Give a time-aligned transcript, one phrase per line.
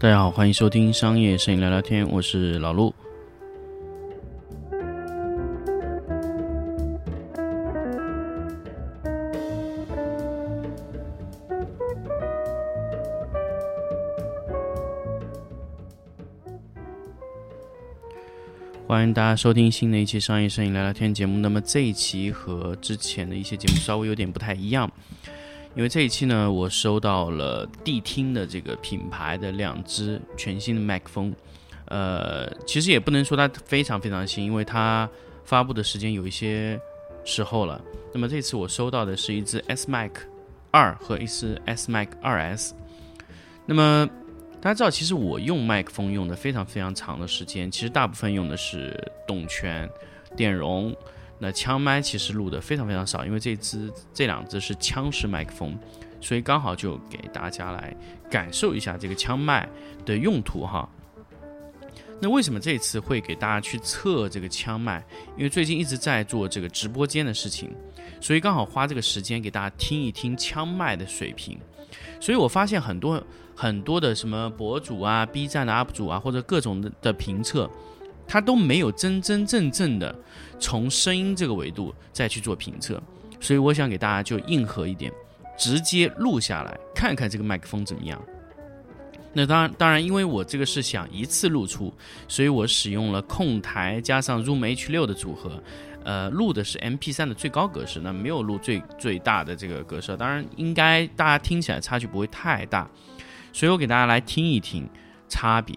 [0.00, 2.90] 大家好，欢迎收听商业摄影聊聊天，我是老陆。
[18.86, 21.38] 欢迎大家收听新的一期商业摄影聊聊天节目。
[21.38, 24.90] 那么这一期和之前的一些节目稍微有点不太一样，
[25.74, 31.32] 因为这一期呢，我收到了谛听的这个品牌的两支全新的麦克风。
[31.86, 35.08] 呃，其实也不能说它非常非常新，因为它
[35.44, 36.80] 发布的时间有一些
[37.24, 37.80] 时候了。
[38.12, 40.10] 那么这次我收到的是一支 S Mac
[40.70, 42.74] 二和一支 S Mac 二 S。
[43.66, 44.08] 那么
[44.60, 48.96] 大家知道，其实我用麦克风用的非常非常长的时间，其实大部分用的是
[49.26, 49.88] 动圈、
[50.36, 50.94] 电容。
[51.40, 55.76] 那枪麦其实录的非常非常少，因为这支这两支是枪式麦克风，
[56.20, 57.96] 所以刚好就给大家来
[58.30, 59.68] 感受一下这个枪麦
[60.04, 60.88] 的用途哈。
[62.22, 65.02] 那为什么这次会给大家去测这个枪麦？
[65.38, 67.70] 因为最近一直在做这个直播间的事情，
[68.20, 71.58] 所以刚好花这个时间给大家听一听枪麦的水平。
[72.20, 73.22] 所以我发现很多
[73.56, 77.68] 很多的什么博主啊、B 站的 UP 主啊，或者各种的的评测，
[78.30, 80.14] 他都没有真真正正的
[80.60, 83.02] 从声音这个维度再去做评测。
[83.40, 85.12] 所以我想给大家就硬核一点，
[85.58, 88.22] 直接录下来看看这个麦克风怎么样。
[89.32, 91.92] 那当然，当然，因为我这个是想一次录出，
[92.28, 95.60] 所以我使用了控台加上 Zoom H6 的组合，
[96.04, 100.16] 呃，录的是 MP3 的最高格式，那没有录最最大的这个格式。
[100.16, 102.88] 当然，应该大家听起来差距不会太大，
[103.52, 104.88] 所以我给大家来听一听
[105.28, 105.74] 差别。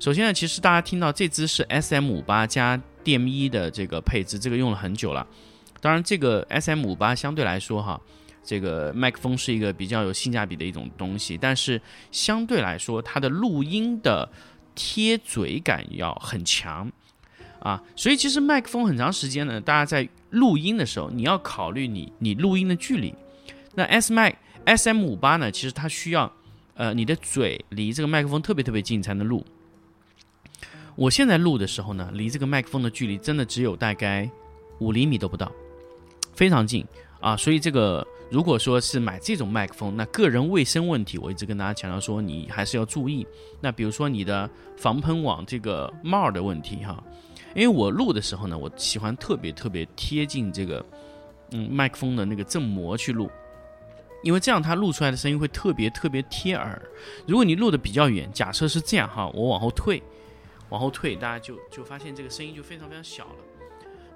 [0.00, 5.26] 首先呢，其实大家听到这支是 SM58 加 DM1 的这个配置，这个用了很久了。
[5.78, 8.00] 当然，这个 SM58 相对来说哈。
[8.42, 11.78] 这个麦克风是一个比较有性价比的一种东西，但是
[12.10, 14.26] 相对来说，它的录音的
[14.74, 16.90] 贴嘴感要很强
[17.58, 17.82] 啊。
[17.94, 23.14] 所以其实麦克风很长时间呢，大家在录音的时候，你要考虑你你录音的距离。
[23.74, 24.34] 那 S 麦
[24.64, 26.32] S M 五八呢，其实它需要
[26.72, 29.44] 呃你的嘴离这个麦克风特别特别近才能录。
[30.96, 34.30] 我现在录的时候呢，离这个麦克风的距离真的只有大概
[34.78, 35.50] 五厘米都不到，
[36.34, 36.84] 非常近
[37.20, 37.36] 啊。
[37.36, 38.06] 所以这个。
[38.30, 43.26] 如果说是买这种麦克风，那个人卫生问题，我一直跟大家强调说，你还是要注意。
[43.60, 47.02] 那比如说你的防喷网这个帽的问题哈，
[47.56, 50.86] 因为我录的时候呢，我喜欢特别特别贴近这个
[51.50, 53.28] 嗯麦克风的那个振膜去录，
[54.22, 56.80] 因为这样它录出来的声音会特别特别贴耳。
[57.26, 60.00] 如果你录的比较远，假设是这样哈，我往后退，
[60.70, 63.36] 往后退，大家就就发现这个声音就非常非常小了。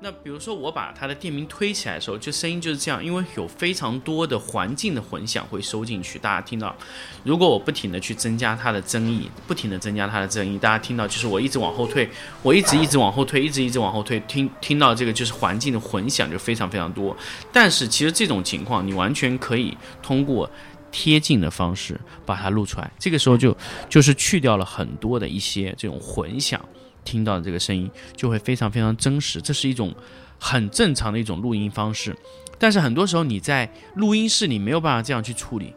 [0.00, 6.19] 那比如说我把它的电名推起来的时候，就声音就是这样，因为有非常多的环境的混响会收进去。
[6.19, 6.76] 大家听到，
[7.22, 12.06] 如果我不停的去增加它的增益，不停的增加它的增益，大家听到就是我一直往后退，
[12.42, 17.16] 我一直一直往后退，一直一直往后退，听听到这个就是环境的混响就非常非常多。
[17.50, 20.50] 但是其实这种情况你完全可以通过
[20.97, 23.55] 贴近的方式把它录出来，这个时候就
[23.88, 26.65] 就是去掉了很多的一些这种混响。
[27.05, 29.93] 听到的这个声音就会非常非常真实，这是一种
[30.38, 32.16] 很正常的一种录音方式。
[32.60, 35.75] 但是很多时候你在录音室里没有办法这样去处理，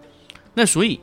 [0.53, 0.99] 那所以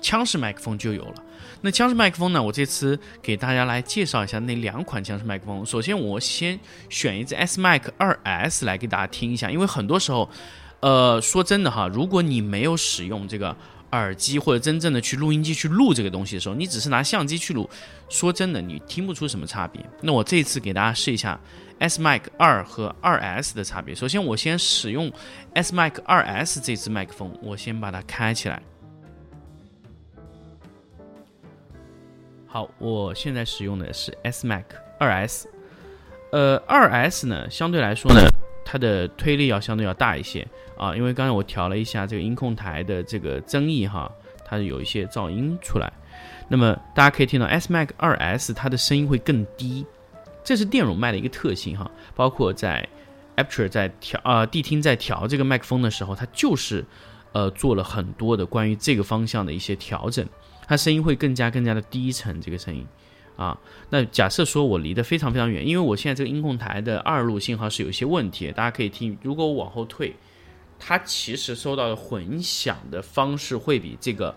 [0.00, 1.14] 枪式麦克风就有了。
[1.60, 2.42] 那枪式麦克风呢？
[2.42, 5.64] 我这次给大家来介绍一下那两款枪式麦克风。
[5.64, 10.28] 首先我先选一支 S Mac 二 S 来给大家听一下，因为很多时候，
[10.84, 13.56] 呃，说真的哈，如果你没有使用这个。
[13.92, 17.70] 耳机或者真正的去录音机去录这个东西的时候，你只是拿相机去录，
[18.08, 19.80] 说真的，你听不出什么差别。
[20.00, 21.38] 那我这次给大家试一下
[21.78, 23.94] S Mac 二和二 S 的差别。
[23.94, 25.12] 首先，我先使用
[25.52, 28.60] S Mac 二 S 这支麦克风，我先把它开起来。
[32.48, 34.64] 好，我现在使用的是 S Mac
[34.98, 35.48] 二 S。
[36.32, 38.33] 呃，二 S 呢，相对来说呢。
[38.74, 40.44] 它的推力要相对要大一些
[40.76, 44.10] 啊，因为刚才我调了一下这个音控台的这个增益哈，
[44.44, 45.92] 它有一些噪音出来。
[46.48, 49.86] 那么大家可以听到 S Mac 二 S 它的声音会更低，
[50.42, 51.88] 这是电容麦的一个特性哈。
[52.16, 52.84] 包括在
[53.36, 56.84] Aperture 在调啊谛听在调这个麦克风的时候，它就是
[57.30, 60.26] 呃做了很多的关于这个方向的一些调整，
[60.66, 62.84] 它声音会更加更加的低沉这个声音。
[63.36, 63.58] 啊，
[63.90, 69.18] 那假设说我离得非常非常远，因为我现在这个音控台的二路信号是有一些问题，大家可以听。
[69.22, 70.14] 如果我往后退，
[70.78, 74.34] 它其实收到的混响的方式会比这个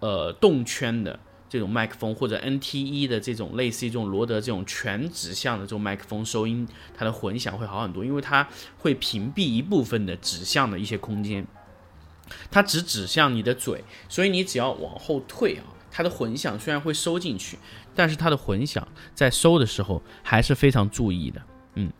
[0.00, 1.18] 呃动圈的
[1.48, 6.66] 这种麦克风或者 NT1 的这种类似于这种罗德这种全指向的这种麦克风收音，
[6.96, 8.48] 它的混响会好很多，因为它
[8.78, 11.46] 会屏蔽一部分的指向的一些空间，
[12.50, 15.64] 它只指向你的嘴，所以你只要往后退啊。
[15.90, 17.58] 它的混响虽然会收进去，
[17.94, 21.40] 但是它的混响在收的时候还是非常注意的。
[21.74, 21.92] 嗯，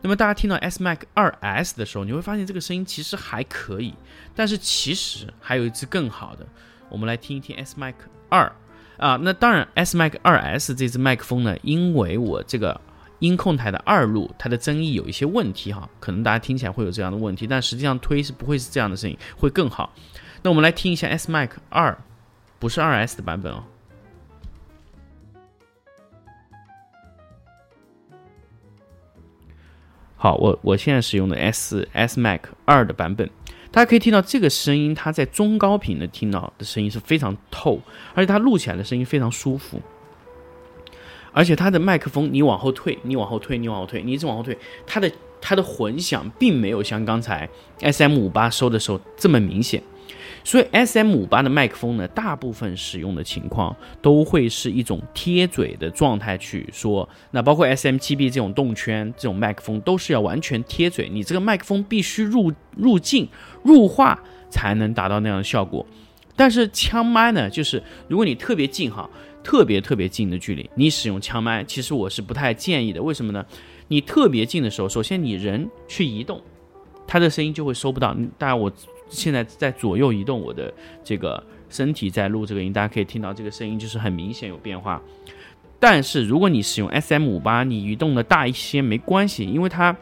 [0.00, 3.94] 那么大家听到 S Mac 二 S 的时候，你会发现这个声音其实还可以，
[4.34, 6.46] 但是其实还有一支更好的。
[6.88, 7.94] 我们来听一听 S Mac
[8.28, 8.52] 二
[8.98, 12.78] 啊，那当然 S Mac 二 S 这支麦克风呢，因为我这个
[13.20, 19.92] 音控台的二路它的增益有一些问题哈，可能大家听起来会有这样的问题，但实际上推是不会是这样的声音，会更好。
[20.42, 21.96] 那我们来听一下 S Mac 二，
[22.62, 23.64] 不是二 S 的版本哦。
[30.16, 33.28] 好，我我现在使用的 S S Mac 二的版本。
[33.72, 37.80] 大家可以听到这个声音，它在中高频的听到的声音是非常透，
[38.14, 39.80] 而且它录起来的声音非常舒服。
[41.32, 44.56] 而且它的麦克风，你往后退，你往后退，你往后退，你一直往后退，
[44.86, 45.10] 它的
[45.40, 47.48] 它的混响并没有像刚才
[47.80, 49.82] S M 五八收的时候这么明显。
[50.44, 57.08] 所以 S M 五八的麦克风呢，大部分使用的情况都会是一种贴嘴的状态去说。
[57.30, 63.28] 那包括 S M 七 B 这种动圈这种麦克风，都是要完全贴嘴，你这个麦克风必须入入镜
[63.62, 65.86] 入画才能达到那样的效果。
[66.34, 69.08] 但是枪麦呢，就是如果你特别近哈，
[69.44, 73.00] 特别特别近的距离，你使用枪麦，其实我是不太建议的。
[73.00, 73.44] 为什么呢？
[73.88, 76.42] 你特别近的时候，首先你人去移动，
[77.06, 78.16] 它的声音就会收不到。
[78.36, 78.72] 大家我。
[79.12, 80.72] 现在在左右移动我的
[81.04, 85.00] 这个身体在录这个音，大家可以听到这个声音就是很明显有变化。
[85.78, 89.96] 但是如果你使用 S M 五八，你移动的大一些没关系，因为它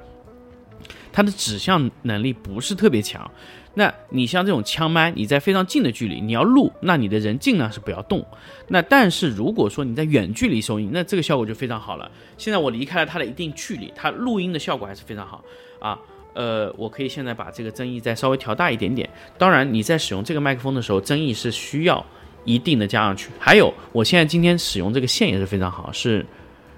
[1.12, 3.30] 它的指向能力不是特别强。
[3.72, 8.26] 那你像这种枪麦，你在非常近的距离你要录，那你的人尽量是不要动。
[8.68, 12.10] 那但是如果说你在远距离收音，那这个效果就非常好了。
[12.36, 15.44] 现在我离开了它的一定距离，它录音的效果还是非常好
[15.78, 15.98] 啊。
[16.34, 19.08] 呃，我可以现在把这个增益再稍微调大一点点。
[19.36, 22.04] 当然，你在使用这个麦克风的时候，增益是需要
[22.44, 23.30] 一定的加上去。
[23.38, 26.24] 还有，我现在今天使用这个线也是非常好，是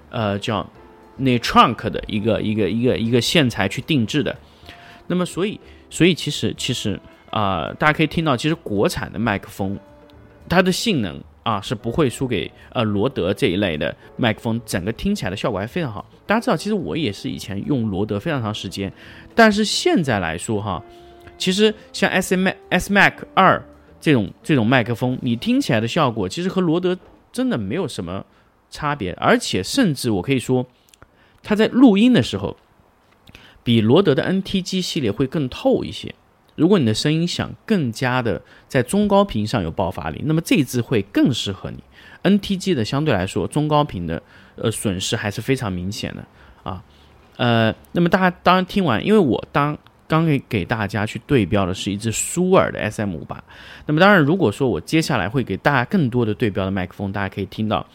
[0.09, 0.67] 呃叫
[1.19, 4.35] Netrunk 的一个一个一个一个线材去定制的。
[5.07, 5.59] 那么，所以
[5.89, 6.99] 所以其实其实
[7.29, 9.79] 啊，大家可以听到，其实国产的麦克风
[10.49, 11.21] 它的性能。
[11.43, 16.05] 啊，是不会输给呃罗德这一类的麦克风，整个听起来的效果还非常好。
[16.25, 18.91] 大家知道，其实我也是以前用罗德非常长时间，
[19.35, 20.81] 但是现在来说哈，
[21.37, 23.63] 其实像 S M S Mac 二
[23.99, 26.97] 这种这种麦克风，你听起来的效果其实和罗德
[27.31, 28.25] 真的没有什么
[28.69, 30.65] 差别，而且甚至我可以说，
[31.41, 32.55] 它在录音的时候，
[33.63, 36.15] 比罗德的 N T G 系列会更透一些。
[36.55, 41.83] 如果你的声音想更加的在中高频上有爆发力，那么这支会更适合你。
[42.23, 44.21] NTG 的相对来说中高频的
[44.55, 46.25] 呃损失还是非常明显的
[46.63, 46.83] 啊。
[47.37, 49.77] 呃，那么大家当然听完，因为我当
[50.07, 53.43] 刚给给大家去对标的是一支舒尔的 SM 五八。
[53.87, 57.85] 那么当然，如果说我接下来会给大家更多的对标的麦克风，大家可以听到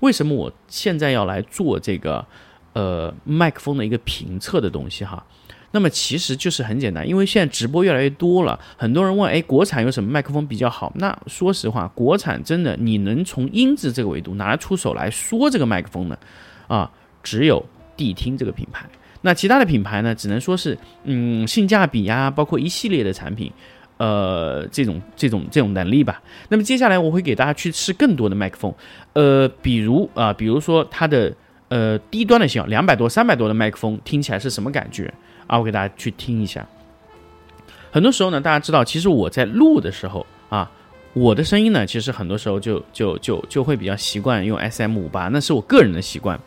[0.00, 2.26] 为什么我现在要来做这个
[2.72, 5.24] 呃麦克风的一个评测的东西哈。
[5.70, 10.90] 那么其实就是很简单，因为现在直播越来越多了，很多人问，哎，国产有什么麦克风比较好？
[10.96, 16.18] 那说实话，国产真的你能从音质这个维度拿出手来说这个麦克风呢？
[16.66, 16.90] 啊，
[17.22, 17.64] 只有
[17.96, 18.86] 谛听这个品牌。
[19.20, 23.52] 那其他的品牌呢，只能说是，嗯，性价比呀，包括一系列的产品，
[23.98, 26.22] 呃，这种这种这种能力吧。
[26.48, 28.72] 那么接下来我会给大家去试更多的麦克风，
[29.12, 31.34] 呃，比如啊，比如说它的
[31.68, 35.12] 呃低端的型号两百多、三百多的麦克风听起来是什么感觉？
[35.48, 36.64] 啊，我给大家去听一下。
[37.90, 40.70] 很多时候呢，大家知道，其实我在录的时候啊，
[41.14, 46.38] 我的声音呢，其实很多时候就就就就会比较习惯用 S M 五八，那是我个人的习惯。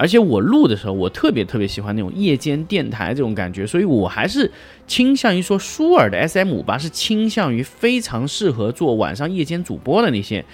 [0.00, 4.48] 而且我录的时候，我特别特别喜欢那种夜间电台这种感觉，所以我还是
[4.86, 10.44] 倾向于说，舒尔的 S M 五八是倾向于非常适合做晚上夜间主播的那些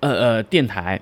[0.00, 0.98] 呃呃电台。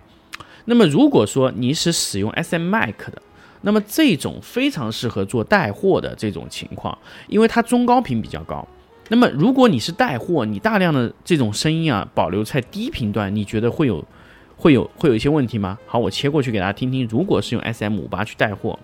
[0.65, 3.23] 那么如果说你是使用 S M Mac 的，
[3.67, 6.97] 那么这种非常适合做带货的这种情况，
[7.29, 8.67] 因为它中高频比较高。
[9.09, 14.07] 那么如果你是带货，你大量的这种声音啊保留在低频段，你觉得会有
[14.55, 15.79] 会有会有一些问题吗？
[15.87, 17.09] 好，我切过去给大家听听。
[17.09, 18.79] 如果是用 S M 五八去带货，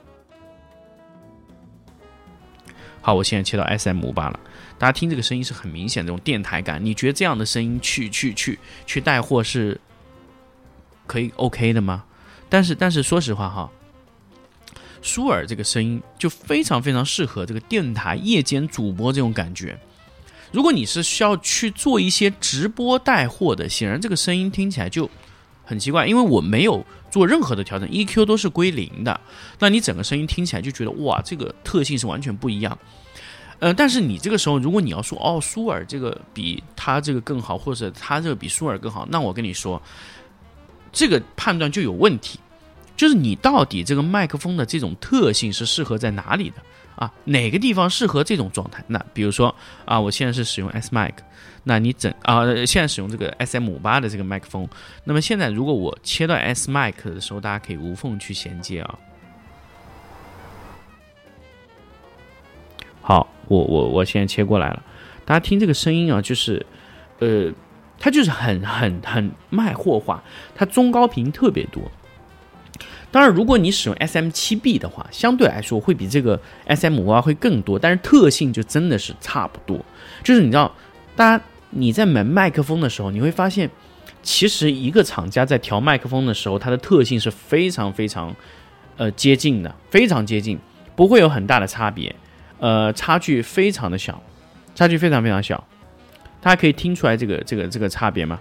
[3.03, 4.41] 好，我现在切到 S M 五八了，
[4.79, 6.83] 大家听这个声音是很明显这种电台感。
[6.83, 9.79] 你觉得这样的声音去去去去带货是
[11.07, 12.05] 可以 OK 的吗？
[12.49, 13.71] 但是但是说实话哈。
[15.03, 19.79] 舒尔这个声音就非常非常适合这个电台夜间主播这种感觉。
[20.53, 25.09] 如果你是需要去做一些直播带货的，显然这个声音听起来就
[25.65, 29.21] 很奇怪，因为我没有做任何的调整，EQ 都是归零的。
[29.59, 32.77] 那你整个声音听起来就觉得哇，这个特性是完全不一样。
[33.61, 39.81] 呃，但是你这个时候，如果你要说哦，舒尔这个比他这个更好，或者他这个比舒尔更好，那我跟你说，
[40.91, 42.41] 这个判断就有问题，
[43.01, 46.57] 就是你到底这个麦克风的这种特性是适合在哪里的
[46.97, 47.11] 啊？
[47.25, 48.85] 哪个地方适合这种状态？
[48.89, 51.15] 那比如说啊，我现在是使用 S mic，
[51.65, 54.69] 那你整啊，现在使用这个 SM 五八的这个麦克风，
[55.05, 58.99] 那么现在如果我切到 S mic 的时候，大家可以无缝去衔接啊。
[63.01, 64.83] 好，我我我现在切过来了，
[65.25, 66.67] 大家听这个声音啊，就是，
[67.21, 67.51] 呃，
[67.99, 70.23] 它就是很很很卖货化，
[70.55, 71.91] 它中高频特别多。
[73.13, 79.85] 当然，如果你使用 S M 七 B 的话，相对来说会比这个 S M 五八会更多，但是特性就真的是差不多。
[80.23, 80.73] 就是你知道，
[81.17, 83.69] 大家你在买麦克风的时候，你会发现，
[84.23, 88.35] 其实一个厂家在调麦克风的时候，它的特性是非常非常
[88.97, 90.59] 呃接近的，非常接近，
[90.95, 92.15] 不会有很大的差别。
[92.59, 94.23] 呃，差距非常的小，
[94.75, 95.67] 差距非常非常小，
[96.41, 98.39] 大家可以听出来这个这个这个差别吗？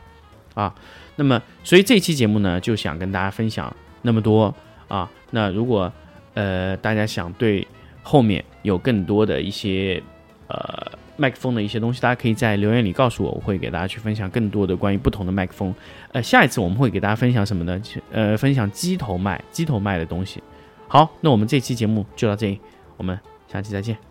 [0.54, 0.76] 啊，
[1.16, 4.54] 那么所以这期节目呢，就想跟大家分享那么多
[4.88, 5.10] 啊。
[5.32, 5.92] 那如果
[6.34, 7.68] 呃大家想对
[8.04, 10.02] 后面有更多的一些
[10.48, 15.74] 呃麦克风的一些东西，大家可以在留言里告诉我，我会给大家去分享更多的关于不同的麦克风。
[16.14, 17.82] 呃，下一次我们会给大家分享什么呢？
[18.12, 20.42] 呃，分享机头麦机头麦的东西。
[20.88, 22.60] 好，那我们这期节目就到这里，
[22.98, 24.09] 我们下期再见。